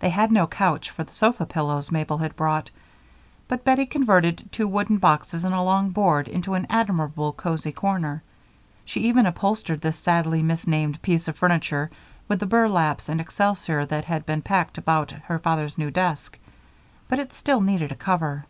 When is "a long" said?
5.54-5.88